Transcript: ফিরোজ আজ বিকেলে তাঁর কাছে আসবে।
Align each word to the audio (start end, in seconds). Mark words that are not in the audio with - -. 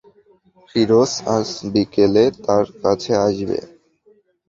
ফিরোজ 0.69 1.11
আজ 1.35 1.47
বিকেলে 1.73 2.23
তাঁর 2.43 2.65
কাছে 2.81 3.11
আসবে। 3.25 3.59